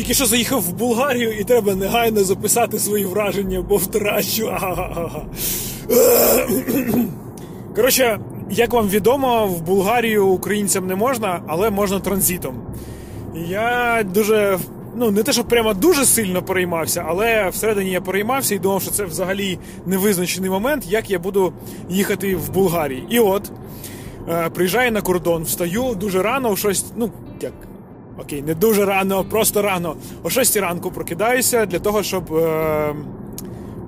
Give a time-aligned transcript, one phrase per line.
[0.00, 4.52] Тільки що заїхав в Болгарію і треба негайно записати свої враження, бо втрачу.
[7.76, 12.54] Коротше, як вам відомо, в Болгарію українцям не можна, але можна транзитом.
[13.48, 14.58] Я дуже,
[14.96, 18.90] ну не те, що прямо дуже сильно переймався, але всередині я переймався і думав, що
[18.90, 21.52] це взагалі невизначений момент, як я буду
[21.88, 23.06] їхати в Болгарії.
[23.10, 23.52] І от
[24.28, 27.52] е, приїжджаю на кордон, встаю дуже рано, 6, ну як.
[28.18, 29.96] Окей, не дуже рано, просто рано.
[30.22, 32.94] О 6 ранку прокидаюся для того, щоб е,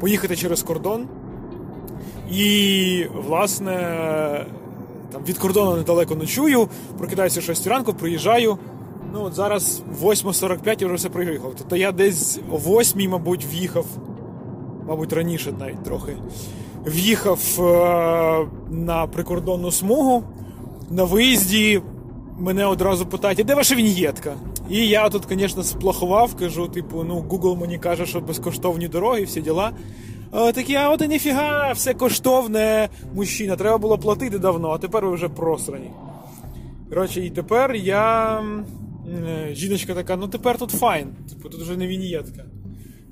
[0.00, 1.06] поїхати через кордон.
[2.30, 4.46] І, власне,
[5.12, 8.58] там від кордону недалеко ночую, прокидаюся о 6 ранку, приїжджаю.
[9.14, 11.54] Ну, от зараз 8.45 я вже все приїхав.
[11.58, 13.86] Тобто я десь о 8, мабуть, в'їхав,
[14.88, 16.16] мабуть, раніше навіть трохи.
[16.86, 20.22] В'їхав е- на прикордонну смугу.
[20.90, 21.82] На виїзді
[22.38, 24.34] мене одразу питають, а де ваша віньєтка?
[24.70, 29.40] І я тут, звісно, сплохував, кажу, типу, ну, Google мені каже, що безкоштовні дороги, всі
[29.40, 29.72] діла.
[30.30, 35.06] А, такі, а от і ніфіга, все коштовне, мужчина, треба було платити давно, а тепер
[35.06, 35.90] ви вже просрані.
[36.88, 38.38] Коротше, і тепер я.
[39.28, 42.44] е, Жіночка така, ну тепер тут файн, типу, тут вже не віньєтка.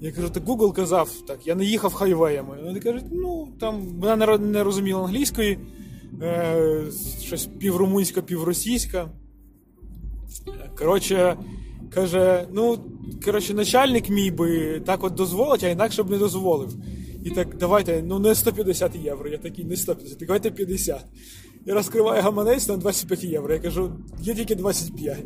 [0.01, 2.57] Я кажу, так Google казав, так, я не їхав хайвеями.
[2.65, 5.59] Вони кажуть, ну там вона не розуміла англійської,
[6.23, 6.83] е,
[7.23, 9.09] щось піврумунська, півросійська.
[10.79, 11.37] Коротше,
[11.95, 12.79] каже, ну,
[13.25, 16.77] коротше, начальник мій би так от дозволить, а інакше б не дозволив.
[17.25, 19.29] І так, давайте, ну не 150 євро.
[19.29, 21.05] Я такий, не 150, давайте 50.
[21.67, 23.55] Я розкриваю гаманець на 25 євро.
[23.55, 25.19] Я кажу, є тільки 25.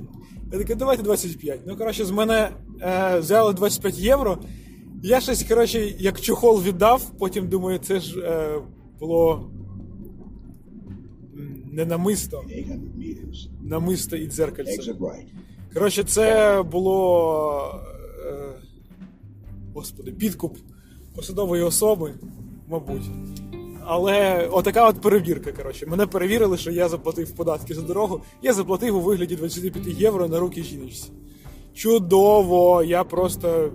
[0.52, 1.60] Я такий, давайте 25.
[1.66, 4.38] Ну, коротше, з мене е, взяли 25 євро.
[5.02, 8.60] Я щось, коротше, як чохол віддав, потім думаю, це ж е,
[9.00, 9.50] було
[11.74, 12.44] не намисто,
[13.62, 14.94] намисто і дзеркальце.
[15.74, 17.80] Коротше, це було.
[18.26, 18.54] Е,
[19.74, 20.58] господи, підкуп
[21.16, 22.14] посадової особи,
[22.68, 23.10] мабуть.
[23.86, 25.52] Але отака от перевірка.
[25.52, 25.86] Коротше.
[25.86, 28.20] Мене перевірили, що я заплатив податки за дорогу.
[28.42, 31.10] Я заплатив у вигляді 25 євро на руки жіночці.
[31.74, 32.82] Чудово!
[32.82, 33.72] Я просто.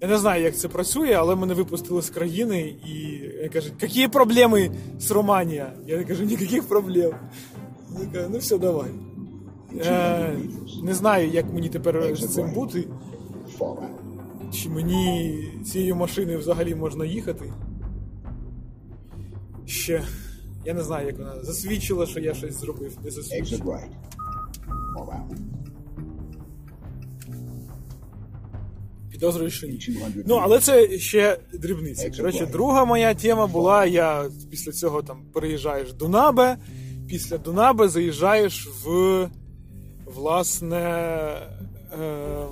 [0.00, 4.70] Я не знаю, як це працює, але мене випустили з країни і кажуть, які проблеми
[4.98, 5.72] з Романія?
[5.86, 7.12] Я кажу, ніяких проблем.
[8.00, 8.90] Я кажу, ну все, давай.
[9.86, 10.36] Е,
[10.82, 12.88] не знаю, як мені тепер з цим бути.
[14.52, 17.52] Чи мені цією машиною взагалі можна їхати?
[19.66, 20.02] Ще.
[20.64, 23.80] Я не знаю, як вона засвідчила, що я щось зробив, не засвідчила.
[29.16, 29.98] Підозрюю, що ні.
[30.26, 32.10] Ну, але це ще дрібниця.
[32.10, 36.56] Коротше, друга моя тема була: я після цього там переїжджаєш в Дунабе,
[37.08, 39.28] після Дунабе заїжджаєш в
[40.06, 40.78] власне.
[42.00, 42.46] Е,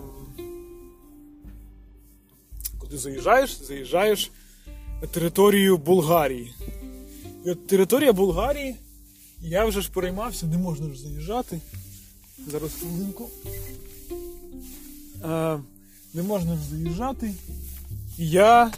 [2.78, 3.62] куди заїжджаєш?
[3.62, 4.31] Заїжджаєш
[5.02, 6.54] на територію Болгарії.
[7.46, 8.76] І от територія Болгарії,
[9.41, 11.60] я вже ж переймався, не можна ж заїжджати.
[12.46, 13.28] Зараз хвилинку.
[15.25, 15.58] Е,
[16.14, 17.34] не можна заїжджати.
[18.19, 18.70] І я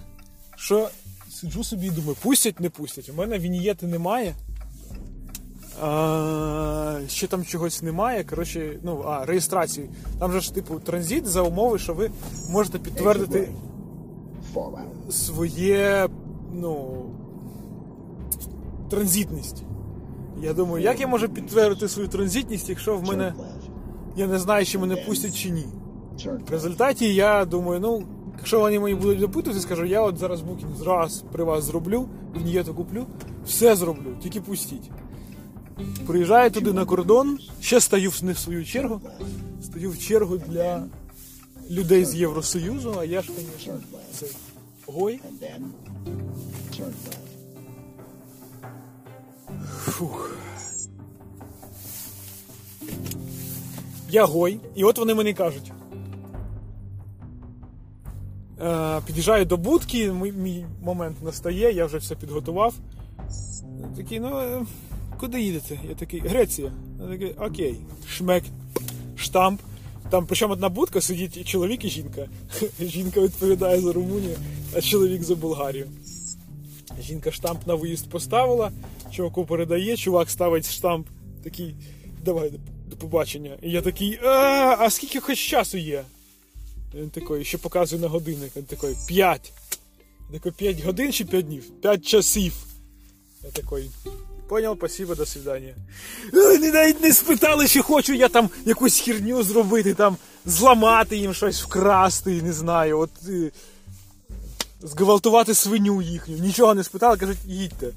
[0.57, 0.89] що
[1.31, 3.09] сиджу собі і думаю, пустять, не пустять.
[3.09, 4.35] У мене вінієти немає.
[5.83, 8.25] А, ще там чогось немає.
[8.25, 9.91] Коротше, ну, а, реєстрації.
[10.19, 12.11] Там же ж, типу, транзит за умови, що ви
[12.51, 13.49] можете підтвердити
[15.11, 16.09] своє,
[16.53, 17.05] ну,
[18.91, 19.63] транзитність.
[20.43, 23.35] Я думаю, як я можу підтвердити свою транзитність, якщо в мене
[24.17, 25.67] я не знаю, чи мене пустять чи ні.
[26.25, 28.03] В результаті я думаю, ну,
[28.39, 32.75] якщо вони мені будуть допитувати, скажу, я от зараз букінг раз при вас зроблю, віньєту
[32.75, 33.07] куплю,
[33.47, 34.91] все зроблю, тільки пустіть.
[36.07, 39.01] Приїжджаю туди на кордон, ще стою в- не в свою чергу,
[39.63, 40.85] стою в чергу для
[41.71, 43.75] людей з Євросоюзу, а я ж, звісно,
[44.13, 44.27] це
[44.87, 45.21] гой.
[49.85, 50.37] Фух.
[54.11, 55.73] Я гой, і от вони мені кажуть.
[58.67, 62.75] Е, під'їжджаю до будки, мій, момент настає, я вже все підготував.
[63.97, 64.63] Такий, ну, е,
[65.21, 65.79] куди їдете?
[65.89, 66.73] Я такий, Греція.
[67.01, 67.77] Я такий, окей.
[68.09, 68.45] Шмек,
[69.17, 69.61] штамп.
[70.11, 72.29] Там причому одна будка сидить і чоловік і жінка.
[72.81, 74.37] Жінка відповідає за Румунію,
[74.77, 75.87] а чоловік за Болгарію.
[77.01, 78.71] Жінка штамп на виїзд поставила,
[79.11, 81.07] чуваку передає, чувак ставить штамп,
[81.45, 81.75] такий,
[82.25, 82.53] давай
[82.87, 83.57] до, побачення.
[83.63, 84.19] І я такий,
[84.79, 86.05] а скільки хоч часу є?
[86.95, 88.57] Він такий, ще показує на годинник.
[88.57, 89.53] Він такий, 5.
[90.33, 91.71] Я такий, 5 годин чи 5 днів?
[91.81, 92.53] 5 часів.
[93.45, 93.91] Я такий,
[94.49, 95.75] Понял, спасибо, до свидання.
[96.35, 101.35] Е, Вони навіть не спитали, чи хочу я там якусь херню зробити, там зламати їм
[101.35, 103.51] щось, вкрасти, не знаю, от е,
[104.83, 106.37] зґвалтувати свиню їхню.
[106.39, 107.93] Нічого не спитали, кажуть, їдьте.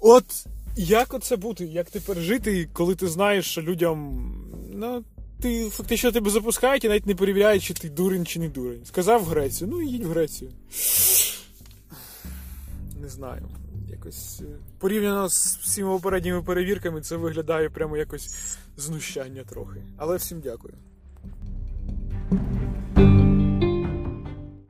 [0.00, 0.24] От
[0.76, 1.64] як оце бути?
[1.64, 4.24] Як тепер жити, коли ти знаєш, що людям.
[4.72, 5.04] Ну,
[5.40, 8.84] ти фактично тебе запускають і навіть не перевіряють, чи ти дурень чи не дурень.
[8.84, 10.50] Сказав в Грецію, ну їдь в Грецію.
[13.02, 13.48] Не знаю.
[13.90, 14.44] Якось е,
[14.78, 18.34] порівняно з всіма попередніми перевірками, це виглядає прямо якось
[18.76, 19.82] знущання трохи.
[19.96, 20.74] Але всім дякую.